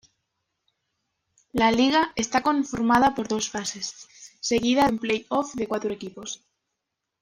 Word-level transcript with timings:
La 1.51 1.71
liga 1.71 2.11
está 2.15 2.41
conformada 2.41 3.13
por 3.13 3.27
dos 3.27 3.51
fases, 3.51 4.07
seguida 4.39 4.85
de 4.87 4.93
un 4.93 4.97
playoff 4.97 5.53
de 5.53 5.67
cuatro 5.67 5.93
equipos. 5.93 6.43